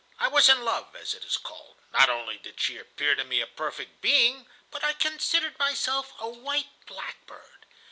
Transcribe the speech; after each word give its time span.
I 0.17 0.27
was 0.29 0.49
in 0.49 0.65
love, 0.65 0.95
as 0.95 1.13
it 1.13 1.23
is 1.23 1.37
called; 1.37 1.77
not 1.93 2.09
only 2.09 2.39
did 2.39 2.59
she 2.59 2.79
appear 2.79 3.13
to 3.13 3.23
me 3.23 3.39
a 3.39 3.45
perfect 3.45 4.01
being, 4.01 4.47
but 4.71 4.83
I 4.83 4.93
considered 4.93 5.59
myself 5.59 6.11
a 6.17 6.27
white 6.27 6.69
blackbird. 6.87 7.67